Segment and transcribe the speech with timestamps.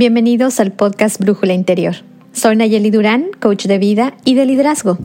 [0.00, 1.96] Bienvenidos al podcast Brújula Interior.
[2.32, 4.96] Soy Nayeli Durán, coach de vida y de liderazgo.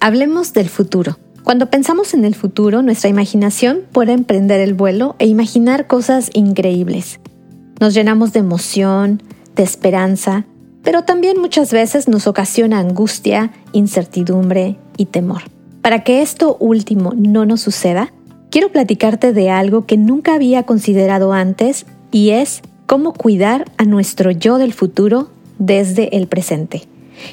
[0.00, 1.18] Hablemos del futuro.
[1.44, 7.20] Cuando pensamos en el futuro, nuestra imaginación puede emprender el vuelo e imaginar cosas increíbles.
[7.80, 9.22] Nos llenamos de emoción,
[9.56, 10.44] de esperanza,
[10.88, 15.42] pero también muchas veces nos ocasiona angustia, incertidumbre y temor.
[15.82, 18.10] Para que esto último no nos suceda,
[18.48, 24.30] quiero platicarte de algo que nunca había considerado antes y es cómo cuidar a nuestro
[24.30, 26.84] yo del futuro desde el presente.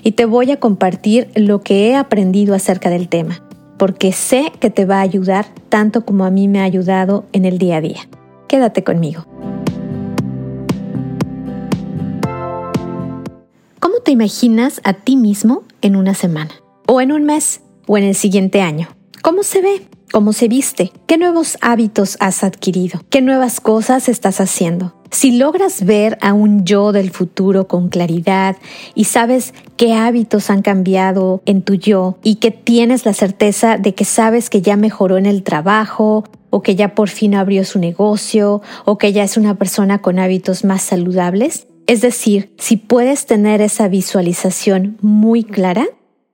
[0.03, 3.41] Y te voy a compartir lo que he aprendido acerca del tema,
[3.77, 7.45] porque sé que te va a ayudar tanto como a mí me ha ayudado en
[7.45, 8.01] el día a día.
[8.49, 9.25] Quédate conmigo.
[14.05, 16.51] Te imaginas a ti mismo en una semana?
[16.87, 17.61] ¿O en un mes?
[17.87, 18.87] ¿O en el siguiente año?
[19.23, 19.87] ¿Cómo se ve?
[20.11, 20.91] ¿Cómo se viste?
[21.07, 23.01] ¿Qué nuevos hábitos has adquirido?
[23.09, 24.93] ¿Qué nuevas cosas estás haciendo?
[25.09, 28.57] Si logras ver a un yo del futuro con claridad
[28.93, 33.95] y sabes qué hábitos han cambiado en tu yo y que tienes la certeza de
[33.95, 37.79] que sabes que ya mejoró en el trabajo o que ya por fin abrió su
[37.79, 43.25] negocio o que ya es una persona con hábitos más saludables, es decir, si puedes
[43.25, 45.85] tener esa visualización muy clara,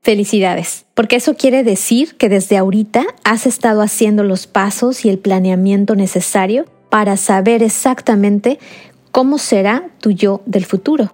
[0.01, 5.19] felicidades, porque eso quiere decir que desde ahorita has estado haciendo los pasos y el
[5.19, 8.59] planeamiento necesario para saber exactamente
[9.11, 11.13] cómo será tu yo del futuro.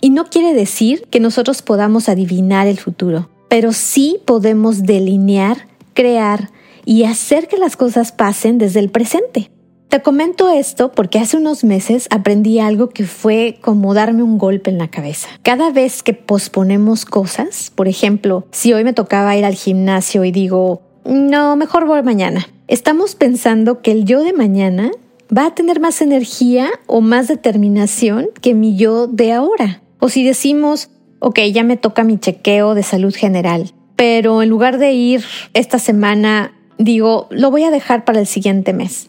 [0.00, 6.50] Y no quiere decir que nosotros podamos adivinar el futuro, pero sí podemos delinear, crear
[6.84, 9.50] y hacer que las cosas pasen desde el presente.
[9.88, 14.68] Te comento esto porque hace unos meses aprendí algo que fue como darme un golpe
[14.68, 15.30] en la cabeza.
[15.42, 20.30] Cada vez que posponemos cosas, por ejemplo, si hoy me tocaba ir al gimnasio y
[20.30, 24.90] digo, no, mejor voy mañana, estamos pensando que el yo de mañana
[25.34, 29.80] va a tener más energía o más determinación que mi yo de ahora.
[30.00, 34.76] O si decimos, ok, ya me toca mi chequeo de salud general, pero en lugar
[34.76, 35.24] de ir
[35.54, 39.08] esta semana, digo, lo voy a dejar para el siguiente mes.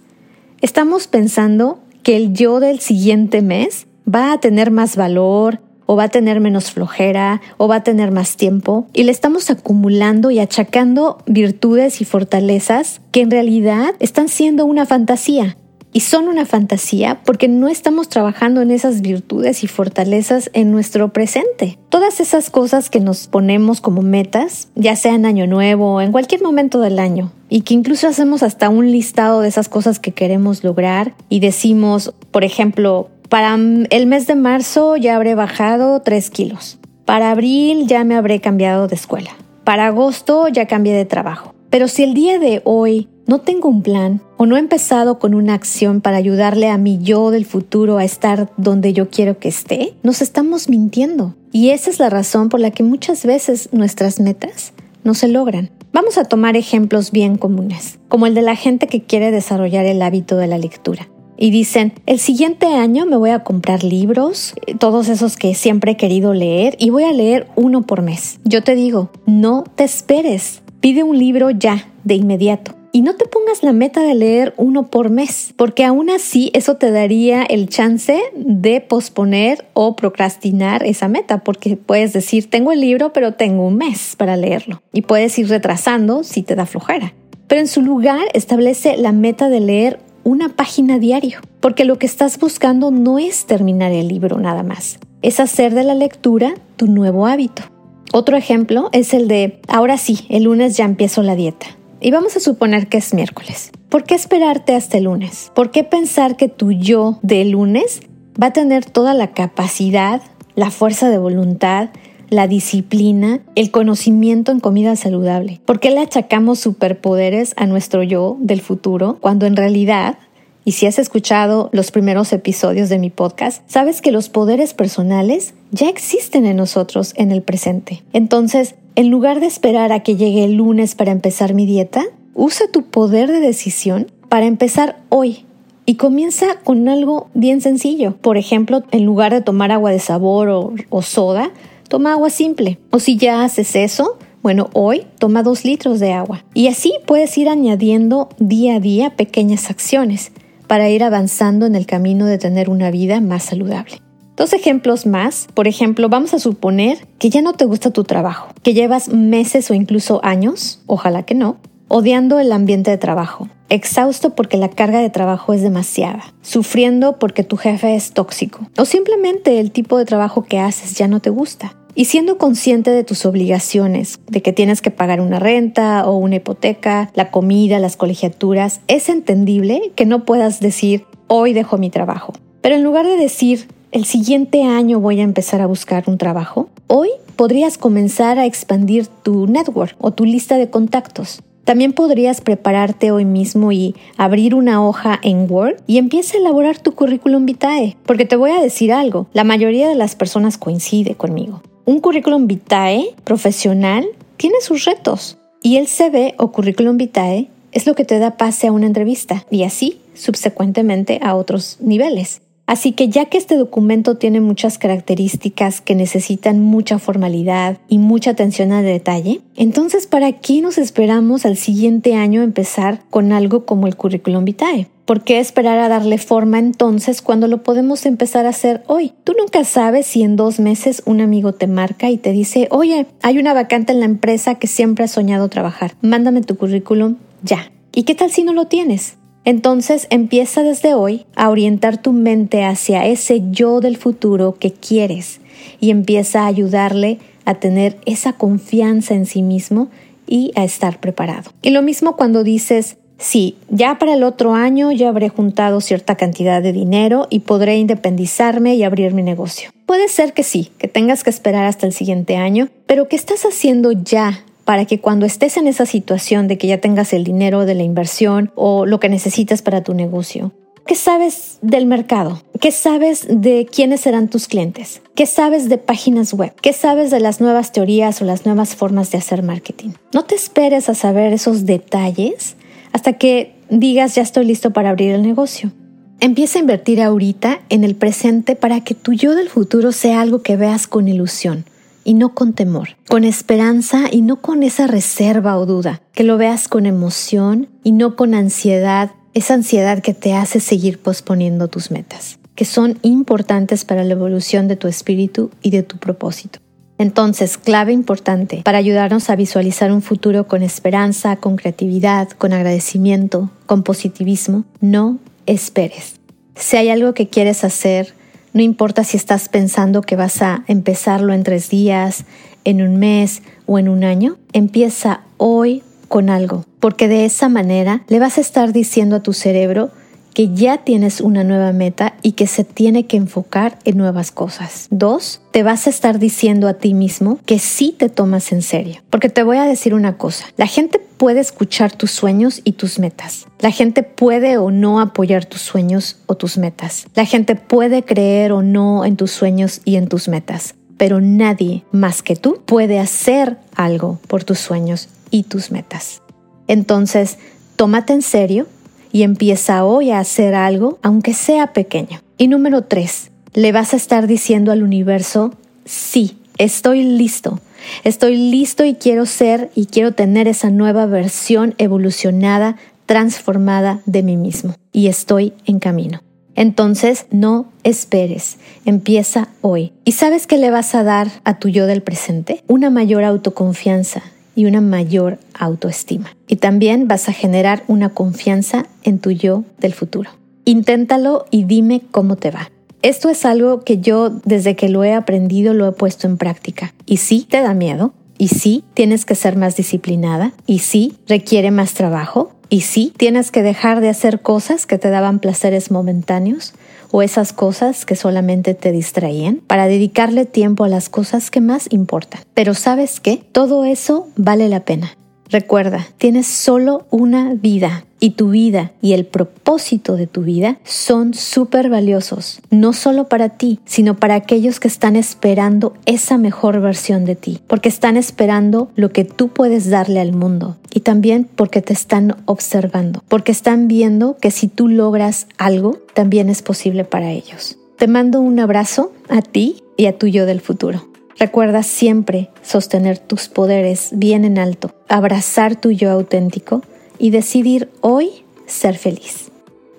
[0.62, 6.04] Estamos pensando que el yo del siguiente mes va a tener más valor, o va
[6.04, 10.40] a tener menos flojera, o va a tener más tiempo, y le estamos acumulando y
[10.40, 15.58] achacando virtudes y fortalezas que en realidad están siendo una fantasía
[15.92, 21.12] y son una fantasía porque no estamos trabajando en esas virtudes y fortalezas en nuestro
[21.14, 21.78] presente.
[21.90, 26.12] Todas esas cosas que nos ponemos como metas, ya sea en año nuevo o en
[26.12, 30.12] cualquier momento del año, y que incluso hacemos hasta un listado de esas cosas que
[30.12, 36.30] queremos lograr y decimos, por ejemplo, para el mes de marzo ya habré bajado 3
[36.30, 36.80] kilos.
[37.06, 39.32] Para abril ya me habré cambiado de escuela.
[39.64, 41.54] Para agosto ya cambié de trabajo.
[41.70, 45.36] Pero si el día de hoy no tengo un plan o no he empezado con
[45.36, 49.50] una acción para ayudarle a mi yo del futuro a estar donde yo quiero que
[49.50, 51.36] esté, nos estamos mintiendo.
[51.52, 54.74] Y esa es la razón por la que muchas veces nuestras metas
[55.04, 55.70] no se logran.
[55.94, 60.02] Vamos a tomar ejemplos bien comunes, como el de la gente que quiere desarrollar el
[60.02, 61.08] hábito de la lectura.
[61.38, 65.92] Y dicen, el siguiente año me voy a comprar libros, eh, todos esos que siempre
[65.92, 68.40] he querido leer, y voy a leer uno por mes.
[68.44, 72.79] Yo te digo, no te esperes, pide un libro ya, de inmediato.
[72.92, 76.76] Y no te pongas la meta de leer uno por mes, porque aún así eso
[76.76, 82.82] te daría el chance de posponer o procrastinar esa meta, porque puedes decir, tengo el
[82.82, 84.82] libro, pero tengo un mes para leerlo.
[84.92, 87.14] Y puedes ir retrasando si te da flojera.
[87.48, 92.06] Pero en su lugar establece la meta de leer una página diario, porque lo que
[92.06, 96.88] estás buscando no es terminar el libro nada más, es hacer de la lectura tu
[96.88, 97.64] nuevo hábito.
[98.12, 101.68] Otro ejemplo es el de, ahora sí, el lunes ya empiezo la dieta.
[102.02, 103.72] Y vamos a suponer que es miércoles.
[103.90, 105.52] ¿Por qué esperarte hasta el lunes?
[105.54, 108.02] ¿Por qué pensar que tu yo de lunes
[108.42, 110.22] va a tener toda la capacidad,
[110.56, 111.90] la fuerza de voluntad,
[112.30, 115.60] la disciplina, el conocimiento en comida saludable?
[115.66, 120.18] ¿Por qué le achacamos superpoderes a nuestro yo del futuro cuando en realidad
[120.66, 125.54] y si has escuchado los primeros episodios de mi podcast, sabes que los poderes personales
[125.72, 128.04] ya existen en nosotros en el presente.
[128.14, 132.04] Entonces, en lugar de esperar a que llegue el lunes para empezar mi dieta,
[132.34, 135.46] usa tu poder de decisión para empezar hoy.
[135.86, 138.18] Y comienza con algo bien sencillo.
[138.18, 141.50] Por ejemplo, en lugar de tomar agua de sabor o, soda,
[141.88, 142.78] toma agua simple.
[142.90, 146.44] O si ya haces eso, bueno, hoy toma dos litros de agua.
[146.54, 150.34] Y así puedes ir añadiendo día a día pequeñas acciones
[150.68, 154.02] para ir avanzando en el camino de tener una vida más saludable.
[154.40, 155.50] Dos ejemplos más.
[155.54, 159.70] Por ejemplo, vamos a suponer que ya no te gusta tu trabajo, que llevas meses
[159.70, 161.58] o incluso años, ojalá que no,
[161.90, 167.44] odiando el ambiente de trabajo, exhausto porque la carga de trabajo es demasiada, sufriendo porque
[167.44, 171.32] tu jefe es tóxico o simplemente el tipo de trabajo que haces ya no te
[171.32, 171.76] gusta.
[171.94, 176.38] Y siendo consciente de tus obligaciones, de que tienes que pagar una renta o una
[176.38, 182.32] hipoteca, la comida, las colegiaturas, es entendible que no puedas decir hoy dejo mi trabajo.
[182.62, 186.70] Pero en lugar de decir el siguiente año voy a empezar a buscar un trabajo,
[186.88, 191.42] hoy podrías comenzar a expandir tu network o tu lista de contactos.
[191.64, 196.80] También podrías prepararte hoy mismo y abrir una hoja en Word y empieza a elaborar
[196.80, 197.96] tu currículum vitae.
[198.06, 201.62] Porque te voy a decir algo, la mayoría de las personas coincide conmigo.
[201.86, 204.08] Un currículum vitae profesional
[204.38, 208.68] tiene sus retos y el CV o currículum vitae es lo que te da pase
[208.68, 212.42] a una entrevista y así subsecuentemente a otros niveles.
[212.70, 218.30] Así que ya que este documento tiene muchas características que necesitan mucha formalidad y mucha
[218.30, 223.88] atención al detalle, entonces ¿para qué nos esperamos al siguiente año empezar con algo como
[223.88, 224.86] el currículum vitae?
[225.06, 229.14] ¿Por qué esperar a darle forma entonces cuando lo podemos empezar a hacer hoy?
[229.24, 233.08] Tú nunca sabes si en dos meses un amigo te marca y te dice, oye,
[233.24, 237.72] hay una vacante en la empresa que siempre has soñado trabajar, mándame tu currículum ya.
[237.96, 239.18] ¿Y qué tal si no lo tienes?
[239.50, 245.42] Entonces empieza desde hoy a orientar tu mente hacia ese yo del futuro que quieres
[245.80, 249.90] y empieza a ayudarle a tener esa confianza en sí mismo
[250.28, 251.50] y a estar preparado.
[251.64, 256.16] Y lo mismo cuando dices, Sí, ya para el otro año ya habré juntado cierta
[256.16, 259.72] cantidad de dinero y podré independizarme y abrir mi negocio.
[259.88, 263.46] Puede ser que sí, que tengas que esperar hasta el siguiente año, pero ¿qué estás
[263.46, 267.66] haciendo ya para que cuando estés en esa situación de que ya tengas el dinero
[267.66, 270.52] de la inversión o lo que necesitas para tu negocio?
[270.86, 272.44] ¿Qué sabes del mercado?
[272.62, 275.02] ¿Qué sabes de quiénes serán tus clientes?
[275.16, 276.54] ¿Qué sabes de páginas web?
[276.62, 279.90] ¿Qué sabes de las nuevas teorías o las nuevas formas de hacer marketing?
[280.14, 282.56] No te esperes a saber esos detalles
[282.92, 285.72] hasta que digas ya estoy listo para abrir el negocio.
[286.20, 290.44] Empieza a invertir ahorita en el presente para que tu yo del futuro sea algo
[290.44, 291.66] que veas con ilusión
[292.10, 296.40] y no con temor, con esperanza y no con esa reserva o duda, que lo
[296.40, 301.92] veas con emoción y no con ansiedad, esa ansiedad que te hace seguir posponiendo tus
[301.92, 306.58] metas, que son importantes para la evolución de tu espíritu y de tu propósito.
[306.98, 313.52] Entonces, clave importante para ayudarnos a visualizar un futuro con esperanza, con creatividad, con agradecimiento,
[313.68, 316.16] con positivismo, no esperes.
[316.56, 318.16] Si hay algo que quieres hacer,
[318.54, 322.26] no importa si estás pensando que vas a empezarlo en tres días,
[322.64, 328.02] en un mes o en un año, empieza hoy con algo, porque de esa manera
[328.08, 329.92] le vas a estar diciendo a tu cerebro
[330.34, 334.88] que ya tienes una nueva meta y que se tiene que enfocar en nuevas cosas.
[334.90, 339.02] Dos, te vas a estar diciendo a ti mismo que sí te tomas en serio.
[339.10, 343.00] Porque te voy a decir una cosa, la gente puede escuchar tus sueños y tus
[343.00, 343.46] metas.
[343.60, 347.08] La gente puede o no apoyar tus sueños o tus metas.
[347.16, 350.76] La gente puede creer o no en tus sueños y en tus metas.
[350.98, 356.22] Pero nadie más que tú puede hacer algo por tus sueños y tus metas.
[356.68, 357.38] Entonces,
[357.76, 358.68] tómate en serio
[359.12, 362.22] y empieza hoy a hacer algo, aunque sea pequeño.
[362.38, 365.54] Y número tres, le vas a estar diciendo al universo,
[365.86, 367.60] sí, estoy listo.
[368.04, 374.38] Estoy listo y quiero ser y quiero tener esa nueva versión evolucionada, transformada de mí
[374.38, 374.76] mismo.
[374.92, 376.22] Y estoy en camino.
[376.56, 379.94] Entonces no esperes, empieza hoy.
[380.04, 382.64] ¿Y sabes qué le vas a dar a tu yo del presente?
[382.68, 384.24] Una mayor autoconfianza
[384.56, 386.36] y una mayor autoestima.
[386.50, 390.32] Y también vas a generar una confianza en tu yo del futuro.
[390.66, 392.72] Inténtalo y dime cómo te va.
[393.04, 396.94] Esto es algo que yo desde que lo he aprendido lo he puesto en práctica.
[397.06, 398.14] Y sí, te da miedo.
[398.40, 400.52] Y sí, tienes que ser más disciplinada.
[400.66, 402.52] Y sí, requiere más trabajo.
[402.68, 406.74] Y sí, tienes que dejar de hacer cosas que te daban placeres momentáneos
[407.12, 411.88] o esas cosas que solamente te distraían para dedicarle tiempo a las cosas que más
[411.92, 412.42] importan.
[412.54, 413.38] Pero sabes qué?
[413.52, 415.12] Todo eso vale la pena.
[415.50, 421.34] Recuerda, tienes solo una vida y tu vida y el propósito de tu vida son
[421.34, 427.26] súper valiosos, no solo para ti, sino para aquellos que están esperando esa mejor versión
[427.26, 431.82] de ti, porque están esperando lo que tú puedes darle al mundo y también porque
[431.82, 437.32] te están observando, porque están viendo que si tú logras algo, también es posible para
[437.32, 437.78] ellos.
[437.98, 441.10] Te mando un abrazo a ti y a tu yo del futuro.
[441.38, 446.82] Recuerda siempre sostener tus poderes bien en alto, abrazar tu yo auténtico
[447.18, 449.50] y decidir hoy ser feliz.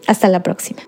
[0.07, 0.81] Hasta la próxima.